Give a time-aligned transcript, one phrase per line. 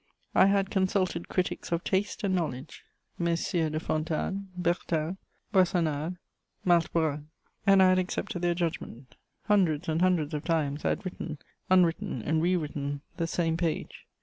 [0.33, 2.83] I had consulted critics of taste and knowledge:
[3.19, 5.17] Messieurs de Fontanes, Bertin,
[5.51, 6.17] Boissonade,
[6.65, 7.27] Malte Brun;
[7.67, 9.13] and I had accepted their judgment.
[9.45, 11.37] Hundreds and hundreds of times I had written,
[11.69, 14.07] unwritten and rewritten the same page.